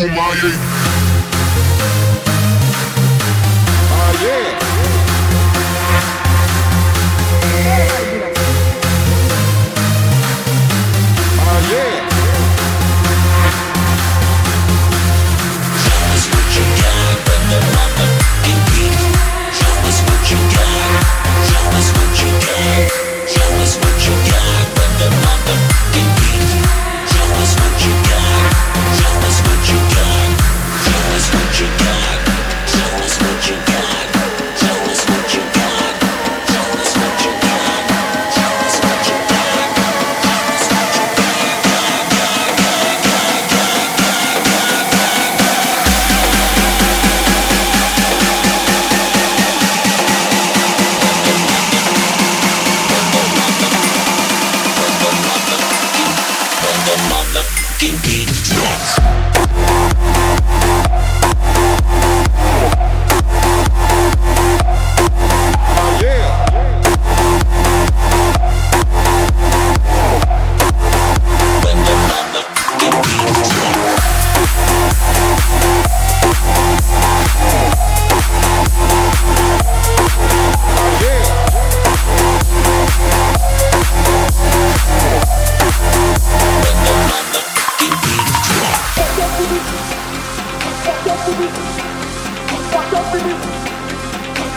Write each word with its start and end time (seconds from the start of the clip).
Kumayi. 0.00 0.50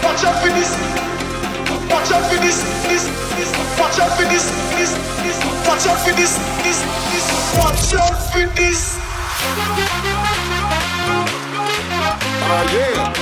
Watch 0.03 0.23
out 0.25 0.37
for 0.43 0.51
this. 0.51 0.71
Watch 1.89 2.11
out 2.11 2.25
for 2.29 2.39
this. 2.39 2.57
This. 2.87 3.03
This. 3.37 3.51
Watch 3.79 3.99
out 3.99 4.11
for 4.17 4.25
this. 4.25 4.45
This. 4.77 4.91
This. 5.23 5.37
Watch 5.67 5.85
out 5.87 5.99
for 6.05 6.13
this. 6.13 6.37
This. 6.63 6.79
This. 7.11 7.25
Watch 7.57 7.93
out 7.95 8.17
for 8.31 8.45
this. 8.55 8.99
Ah, 12.45 12.63
yeah. 12.73 13.13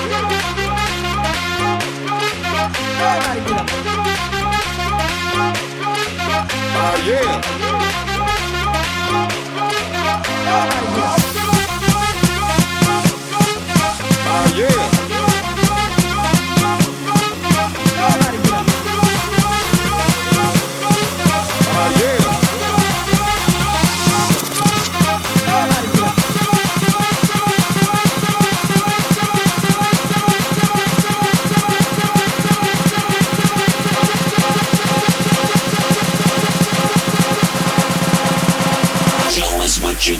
Ah, 6.73 6.97
yeah. 7.05 7.70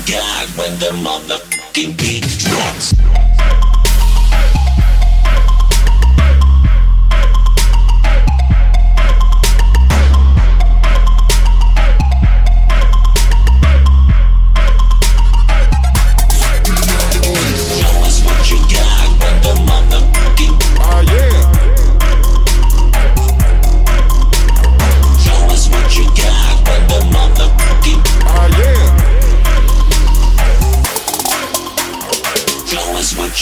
Got 0.05 0.47
when 0.57 0.79
the 0.79 0.89
motherfucking 1.03 1.97
beat 1.97 2.23
drops. 2.39 2.93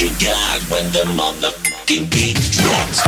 You 0.02 0.08
got 0.12 0.62
when 0.72 0.86
the 0.94 1.04
motherfucking 1.12 2.10
beat 2.10 2.40
drops. 2.54 3.02